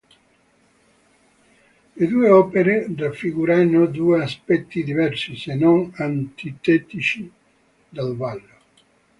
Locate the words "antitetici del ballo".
5.95-8.53